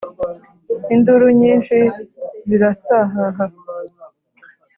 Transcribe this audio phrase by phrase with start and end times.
[0.93, 1.77] Induru nyinshi
[2.47, 3.45] zirasahaha!